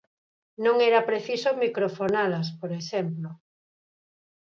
[0.65, 3.29] Non era preciso microfonalas, por exemplo.